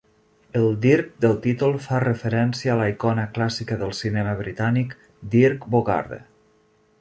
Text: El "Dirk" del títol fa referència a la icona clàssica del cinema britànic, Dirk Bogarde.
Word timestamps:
El 0.59 0.63
"Dirk" 0.85 1.09
del 1.25 1.35
títol 1.43 1.75
fa 1.87 1.99
referència 2.03 2.71
a 2.75 2.77
la 2.79 2.87
icona 2.93 3.27
clàssica 3.35 3.77
del 3.83 3.93
cinema 3.99 4.35
britànic, 4.41 4.97
Dirk 5.37 5.69
Bogarde. 5.77 6.21